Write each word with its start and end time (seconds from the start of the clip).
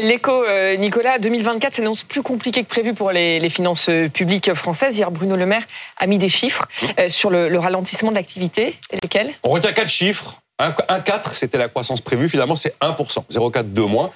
L'écho, 0.00 0.44
euh, 0.44 0.76
Nicolas, 0.76 1.18
2024 1.18 1.74
s'annonce 1.74 2.02
plus 2.02 2.22
compliqué 2.22 2.62
que 2.62 2.68
prévu 2.68 2.94
pour 2.94 3.10
les, 3.10 3.50
finances 3.50 3.90
publiques 4.12 4.54
françaises. 4.54 4.96
Hier, 4.96 5.10
Bruno 5.10 5.36
Le 5.36 5.46
Maire 5.46 5.64
a 5.96 6.06
mis 6.06 6.18
des 6.18 6.28
chiffres 6.28 6.66
euh, 6.98 7.08
sur 7.08 7.30
le, 7.30 7.58
ralentissement 7.58 8.10
de 8.10 8.16
l'activité. 8.16 8.78
Lesquels? 9.02 9.34
On 9.42 9.50
retient 9.50 9.72
quatre 9.72 9.90
chiffres. 9.90 10.40
1,4, 10.60 11.32
c'était 11.32 11.58
la 11.58 11.68
croissance 11.68 12.00
prévue. 12.00 12.28
Finalement, 12.28 12.56
c'est 12.56 12.78
1%. 12.80 13.24
0,4 13.30 13.72
de 13.72 13.82
moins. 13.82 14.10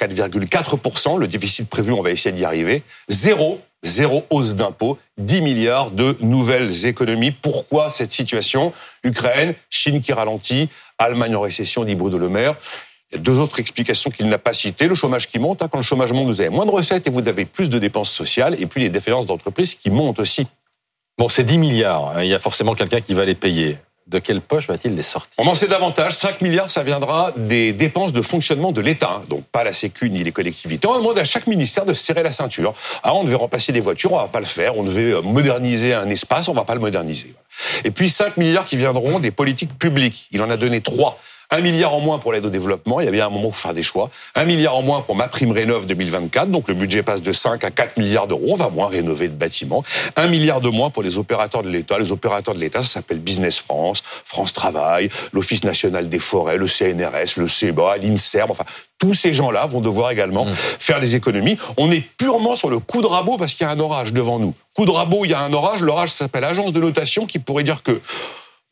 4,4%. 0.00 1.18
Le 1.18 1.28
déficit 1.28 1.68
prévu, 1.68 1.92
on 1.92 2.02
va 2.02 2.10
essayer 2.10 2.34
d'y 2.34 2.44
arriver. 2.44 2.82
Zéro, 3.08 3.60
zéro 3.82 4.24
hausse 4.30 4.54
d'impôts, 4.54 4.98
10 5.18 5.42
milliards 5.42 5.90
de 5.90 6.16
nouvelles 6.20 6.86
économies. 6.86 7.30
Pourquoi 7.30 7.90
cette 7.90 8.12
situation? 8.12 8.72
Ukraine, 9.04 9.54
Chine 9.70 10.00
qui 10.00 10.12
ralentit, 10.12 10.68
Allemagne 10.98 11.36
en 11.36 11.40
récession, 11.40 11.84
dit 11.84 11.94
Bruno 11.94 12.18
Le 12.18 12.28
Maire. 12.28 12.56
Il 13.12 13.16
y 13.16 13.18
a 13.18 13.22
deux 13.22 13.38
autres 13.38 13.60
explications 13.60 14.10
qu'il 14.10 14.28
n'a 14.28 14.38
pas 14.38 14.54
citées. 14.54 14.88
Le 14.88 14.94
chômage 14.94 15.28
qui 15.28 15.38
monte. 15.38 15.62
Hein. 15.62 15.68
Quand 15.70 15.78
le 15.78 15.84
chômage 15.84 16.12
monte, 16.12 16.26
vous 16.26 16.40
avez 16.40 16.50
moins 16.50 16.66
de 16.66 16.70
recettes 16.70 17.06
et 17.06 17.10
vous 17.10 17.26
avez 17.28 17.44
plus 17.44 17.68
de 17.68 17.78
dépenses 17.78 18.10
sociales. 18.10 18.56
Et 18.58 18.66
puis 18.66 18.80
les 18.80 18.88
défaillances 18.88 19.26
d'entreprises 19.26 19.74
qui 19.74 19.90
montent 19.90 20.18
aussi. 20.18 20.46
Bon, 21.18 21.28
c'est 21.28 21.44
10 21.44 21.58
milliards. 21.58 22.22
Il 22.22 22.28
y 22.28 22.34
a 22.34 22.38
forcément 22.38 22.74
quelqu'un 22.74 23.00
qui 23.00 23.12
va 23.12 23.24
les 23.24 23.34
payer 23.34 23.78
de 24.06 24.18
quelle 24.18 24.40
poche 24.40 24.68
va-t-il 24.68 24.94
les 24.94 25.02
sortir? 25.02 25.32
On 25.38 25.46
en 25.46 25.54
sait 25.54 25.68
davantage. 25.68 26.14
5 26.14 26.40
milliards, 26.40 26.70
ça 26.70 26.82
viendra 26.82 27.32
des 27.36 27.72
dépenses 27.72 28.12
de 28.12 28.22
fonctionnement 28.22 28.72
de 28.72 28.80
l'État. 28.80 29.10
Hein. 29.10 29.24
Donc 29.28 29.44
pas 29.44 29.64
la 29.64 29.72
Sécu 29.72 30.10
ni 30.10 30.24
les 30.24 30.32
collectivités. 30.32 30.86
On 30.88 30.98
demande 30.98 31.18
à 31.18 31.24
chaque 31.24 31.46
ministère 31.46 31.84
de 31.84 31.94
serrer 31.94 32.22
la 32.22 32.32
ceinture. 32.32 32.74
Ah, 33.02 33.14
on 33.14 33.24
devait 33.24 33.36
remplacer 33.36 33.72
des 33.72 33.80
voitures, 33.80 34.12
on 34.12 34.18
va 34.18 34.28
pas 34.28 34.40
le 34.40 34.46
faire. 34.46 34.76
On 34.76 34.82
devait 34.82 35.12
euh, 35.12 35.22
moderniser 35.22 35.94
un 35.94 36.08
espace, 36.08 36.48
on 36.48 36.54
va 36.54 36.64
pas 36.64 36.74
le 36.74 36.80
moderniser. 36.80 37.34
Et 37.84 37.90
puis 37.90 38.08
5 38.08 38.36
milliards 38.36 38.64
qui 38.64 38.76
viendront 38.76 39.18
des 39.18 39.30
politiques 39.30 39.78
publiques. 39.78 40.28
Il 40.32 40.42
en 40.42 40.50
a 40.50 40.56
donné 40.56 40.80
3. 40.80 41.18
Un 41.54 41.60
milliard 41.60 41.92
en 41.92 42.00
moins 42.00 42.18
pour 42.18 42.32
l'aide 42.32 42.46
au 42.46 42.50
développement, 42.50 43.00
il 43.00 43.04
y 43.04 43.08
avait 43.08 43.20
un 43.20 43.28
moment 43.28 43.50
pour 43.50 43.58
faire 43.58 43.74
des 43.74 43.82
choix. 43.82 44.08
Un 44.34 44.46
milliard 44.46 44.74
en 44.74 44.80
moins 44.80 45.02
pour 45.02 45.14
ma 45.14 45.28
prime 45.28 45.52
rénov 45.52 45.84
2024, 45.84 46.50
donc 46.50 46.66
le 46.66 46.72
budget 46.72 47.02
passe 47.02 47.20
de 47.20 47.30
5 47.30 47.62
à 47.62 47.70
4 47.70 47.98
milliards 47.98 48.26
d'euros, 48.26 48.52
on 48.52 48.54
va 48.54 48.70
moins 48.70 48.88
rénover 48.88 49.28
de 49.28 49.34
bâtiments. 49.34 49.84
Un 50.16 50.28
milliard 50.28 50.62
de 50.62 50.70
moins 50.70 50.88
pour 50.88 51.02
les 51.02 51.18
opérateurs 51.18 51.62
de 51.62 51.68
l'État. 51.68 51.98
Les 51.98 52.10
opérateurs 52.10 52.54
de 52.54 52.58
l'État, 52.58 52.80
ça 52.80 52.88
s'appelle 52.88 53.18
Business 53.18 53.58
France, 53.58 54.02
France 54.24 54.54
Travail, 54.54 55.10
l'Office 55.34 55.62
national 55.62 56.08
des 56.08 56.20
forêts, 56.20 56.56
le 56.56 56.68
CNRS, 56.68 57.36
le 57.36 57.48
CEBA, 57.48 57.98
l'INSERM, 57.98 58.50
enfin 58.50 58.64
tous 59.02 59.14
ces 59.14 59.34
gens-là 59.34 59.66
vont 59.66 59.80
devoir 59.80 60.12
également 60.12 60.44
mmh. 60.44 60.54
faire 60.54 61.00
des 61.00 61.16
économies. 61.16 61.58
On 61.76 61.90
est 61.90 62.04
purement 62.16 62.54
sur 62.54 62.70
le 62.70 62.78
coup 62.78 63.02
de 63.02 63.08
rabot 63.08 63.36
parce 63.36 63.52
qu'il 63.52 63.66
y 63.66 63.68
a 63.68 63.72
un 63.72 63.80
orage 63.80 64.12
devant 64.12 64.38
nous. 64.38 64.54
Coup 64.76 64.84
de 64.84 64.92
rabot, 64.92 65.24
il 65.24 65.32
y 65.32 65.34
a 65.34 65.40
un 65.40 65.52
orage. 65.52 65.82
L'orage 65.82 66.10
s'appelle 66.10 66.44
agence 66.44 66.72
de 66.72 66.80
notation 66.80 67.26
qui 67.26 67.40
pourrait 67.40 67.64
dire 67.64 67.82
que 67.82 68.00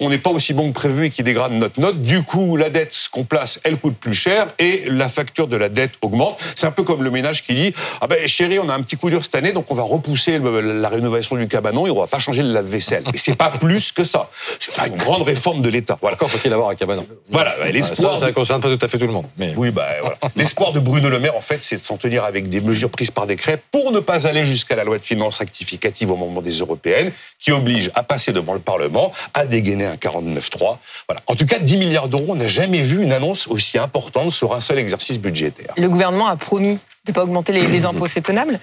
on 0.00 0.08
n'est 0.08 0.18
pas 0.18 0.30
aussi 0.30 0.54
bon 0.54 0.68
que 0.68 0.74
prévu 0.74 1.06
et 1.06 1.10
qui 1.10 1.22
dégrade 1.22 1.52
notre 1.52 1.78
note. 1.78 2.02
Du 2.02 2.22
coup, 2.22 2.56
la 2.56 2.70
dette 2.70 2.96
qu'on 3.12 3.24
place, 3.24 3.60
elle 3.64 3.76
coûte 3.76 3.96
plus 3.96 4.14
cher 4.14 4.48
et 4.58 4.84
la 4.86 5.08
facture 5.08 5.46
de 5.46 5.56
la 5.56 5.68
dette 5.68 5.92
augmente. 6.00 6.40
C'est 6.56 6.66
un 6.66 6.70
peu 6.70 6.82
comme 6.82 7.02
le 7.04 7.10
ménage 7.10 7.44
qui 7.44 7.54
dit 7.54 7.74
ah 8.00 8.06
ben 8.06 8.26
chérie, 8.26 8.58
on 8.58 8.68
a 8.68 8.74
un 8.74 8.82
petit 8.82 8.96
coup 8.96 9.10
dur 9.10 9.22
cette 9.22 9.34
année, 9.34 9.52
donc 9.52 9.70
on 9.70 9.74
va 9.74 9.82
repousser 9.82 10.38
la 10.38 10.88
rénovation 10.88 11.36
du 11.36 11.46
cabanon 11.46 11.86
et 11.86 11.90
on 11.90 12.00
va 12.00 12.06
pas 12.06 12.18
changer 12.18 12.42
le 12.42 12.52
lave-vaisselle. 12.52 13.04
Et 13.12 13.18
c'est 13.18 13.36
pas 13.36 13.50
plus 13.50 13.92
que 13.92 14.04
ça. 14.04 14.30
C'est 14.58 14.74
pas 14.74 14.86
une 14.86 14.96
grande 14.96 15.22
réforme 15.22 15.62
de 15.62 15.68
l'État. 15.68 15.98
Voilà. 16.00 16.16
Encore 16.16 16.30
faut-il 16.30 16.52
avoir 16.52 16.70
un 16.70 16.74
cabanon. 16.74 17.06
Voilà, 17.30 17.54
l'espoir. 17.70 18.18
Ça, 18.18 18.26
ne 18.26 18.32
concerne 18.32 18.60
pas 18.60 18.74
tout 18.74 18.84
à 18.84 18.88
fait 18.88 18.98
tout 18.98 19.06
le 19.06 19.12
monde. 19.12 19.26
Mais... 19.36 19.54
Oui, 19.56 19.70
bah 19.70 19.86
voilà. 20.00 20.16
L'espoir 20.36 20.72
de 20.72 20.80
Bruno 20.80 21.08
Le 21.08 21.18
Maire, 21.18 21.36
en 21.36 21.40
fait, 21.40 21.62
c'est 21.62 21.76
de 21.76 21.84
s'en 21.84 21.96
tenir 21.96 22.24
avec 22.24 22.48
des 22.48 22.60
mesures 22.60 22.90
prises 22.90 23.10
par 23.10 23.26
décret 23.26 23.62
pour 23.70 23.92
ne 23.92 24.00
pas 24.00 24.26
aller 24.26 24.46
jusqu'à 24.46 24.76
la 24.76 24.84
loi 24.84 24.98
de 24.98 25.04
finances 25.04 25.38
rectificative 25.38 26.10
au 26.10 26.16
moment 26.16 26.40
des 26.40 26.58
européennes, 26.58 27.12
qui 27.38 27.52
oblige 27.52 27.90
à 27.94 28.02
passer 28.02 28.32
devant 28.32 28.54
le 28.54 28.60
Parlement, 28.60 29.12
à 29.34 29.46
dégainer 29.46 29.89
un 29.90 29.96
49.3 29.96 30.78
voilà. 31.08 31.22
En 31.26 31.34
tout 31.34 31.46
cas, 31.46 31.58
10 31.58 31.76
milliards 31.76 32.08
d'euros, 32.08 32.26
on 32.28 32.36
n'a 32.36 32.48
jamais 32.48 32.82
vu 32.82 33.02
une 33.02 33.12
annonce 33.12 33.46
aussi 33.48 33.78
importante 33.78 34.30
sur 34.30 34.54
un 34.54 34.60
seul 34.60 34.78
exercice 34.78 35.18
budgétaire. 35.18 35.74
Le 35.76 35.88
gouvernement 35.88 36.28
a 36.28 36.36
promis 36.36 36.78
de 37.04 37.10
ne 37.10 37.12
pas 37.12 37.22
augmenter 37.22 37.52
les, 37.52 37.84
impôts, 37.84 38.06
c'est 38.06 38.20
tenable? 38.20 38.60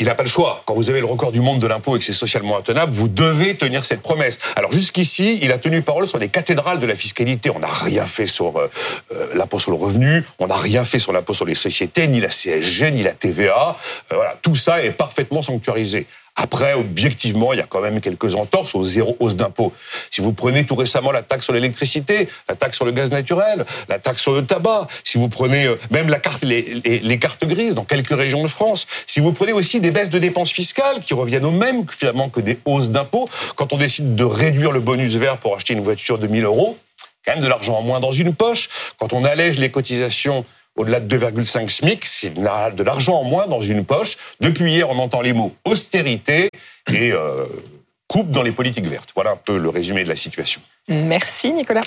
Il 0.00 0.06
n'a 0.06 0.14
pas 0.14 0.22
le 0.22 0.28
choix. 0.28 0.62
Quand 0.64 0.74
vous 0.74 0.90
avez 0.90 1.00
le 1.00 1.06
record 1.06 1.32
du 1.32 1.40
monde 1.40 1.58
de 1.58 1.66
l'impôt 1.66 1.96
et 1.96 1.98
que 1.98 2.04
c'est 2.04 2.12
socialement 2.12 2.56
intenable, 2.56 2.92
vous 2.92 3.08
devez 3.08 3.56
tenir 3.56 3.84
cette 3.84 4.00
promesse. 4.00 4.38
Alors 4.54 4.70
jusqu'ici, 4.70 5.40
il 5.42 5.50
a 5.50 5.58
tenu 5.58 5.82
parole 5.82 6.06
sur 6.06 6.18
les 6.18 6.28
cathédrales 6.28 6.78
de 6.78 6.86
la 6.86 6.94
fiscalité. 6.94 7.50
On 7.50 7.58
n'a 7.58 7.66
rien 7.66 8.06
fait 8.06 8.26
sur 8.26 8.58
euh, 8.58 8.70
euh, 9.12 9.26
l'impôt 9.34 9.58
sur 9.58 9.72
le 9.72 9.76
revenu, 9.76 10.24
on 10.38 10.46
n'a 10.46 10.56
rien 10.56 10.84
fait 10.84 11.00
sur 11.00 11.12
l'impôt 11.12 11.34
sur 11.34 11.46
les 11.46 11.56
sociétés, 11.56 12.06
ni 12.06 12.20
la 12.20 12.28
CSG, 12.28 12.92
ni 12.92 13.02
la 13.02 13.12
TVA. 13.12 13.76
Euh, 14.12 14.14
voilà, 14.14 14.36
tout 14.40 14.54
ça 14.54 14.84
est 14.84 14.92
parfaitement 14.92 15.42
sanctuarisé. 15.42 16.06
Après, 16.40 16.74
objectivement, 16.74 17.52
il 17.52 17.58
y 17.58 17.62
a 17.62 17.66
quand 17.66 17.80
même 17.80 18.00
quelques 18.00 18.36
entorses 18.36 18.76
aux 18.76 18.84
zéro 18.84 19.16
hausse 19.18 19.34
d'impôt. 19.34 19.72
Si 20.08 20.20
vous 20.20 20.32
prenez 20.32 20.64
tout 20.64 20.76
récemment 20.76 21.10
la 21.10 21.22
taxe 21.22 21.44
sur 21.44 21.52
l'électricité, 21.52 22.28
la 22.48 22.54
taxe 22.54 22.76
sur 22.76 22.84
le 22.84 22.92
gaz 22.92 23.10
naturel, 23.10 23.66
la 23.88 23.98
taxe 23.98 24.22
sur 24.22 24.32
le 24.34 24.46
tabac, 24.46 24.86
si 25.02 25.18
vous 25.18 25.28
prenez 25.28 25.66
euh, 25.66 25.74
même 25.90 26.08
la 26.08 26.20
carte, 26.20 26.44
les, 26.44 26.80
les, 26.84 27.18
cartes 27.18 27.44
grises 27.44 27.74
dans 27.74 27.84
quelques 27.84 28.16
régions 28.16 28.44
de 28.44 28.48
France, 28.48 28.86
si 29.04 29.18
vous 29.18 29.32
prenez 29.32 29.52
aussi 29.52 29.80
des 29.80 29.90
baisses 29.90 30.10
de 30.10 30.20
dépenses 30.20 30.52
fiscales 30.52 31.00
qui 31.00 31.12
reviennent 31.12 31.44
au 31.44 31.50
même 31.50 31.86
finalement 31.90 32.28
que 32.28 32.40
des 32.40 32.60
hausses 32.64 32.90
d'impôts, 32.90 33.28
quand 33.56 33.72
on 33.72 33.76
décide 33.76 34.14
de 34.14 34.24
réduire 34.24 34.70
le 34.70 34.78
bonus 34.78 35.16
vert 35.16 35.38
pour 35.38 35.56
acheter 35.56 35.74
une 35.74 35.82
voiture 35.82 36.18
de 36.18 36.28
1000 36.28 36.44
euros, 36.44 36.78
quand 37.26 37.34
même 37.34 37.42
de 37.42 37.48
l'argent 37.48 37.74
en 37.74 37.82
moins 37.82 38.00
dans 38.00 38.12
une 38.12 38.34
poche. 38.34 38.68
Quand 38.98 39.12
on 39.12 39.24
allège 39.24 39.58
les 39.58 39.70
cotisations 39.70 40.44
au-delà 40.78 41.00
de 41.00 41.18
2,5 41.18 41.68
SMIC, 41.68 42.04
c'est 42.04 42.32
de 42.32 42.82
l'argent 42.82 43.16
en 43.16 43.24
moins 43.24 43.46
dans 43.46 43.60
une 43.60 43.84
poche. 43.84 44.16
Depuis 44.40 44.72
hier, 44.72 44.88
on 44.88 44.98
entend 44.98 45.20
les 45.20 45.32
mots 45.32 45.52
austérité 45.64 46.48
et 46.90 47.12
euh, 47.12 47.46
coupe 48.06 48.30
dans 48.30 48.42
les 48.42 48.52
politiques 48.52 48.86
vertes. 48.86 49.10
Voilà 49.14 49.32
un 49.32 49.36
peu 49.36 49.58
le 49.58 49.68
résumé 49.68 50.04
de 50.04 50.08
la 50.08 50.16
situation. 50.16 50.62
Merci 50.88 51.52
Nicolas. 51.52 51.82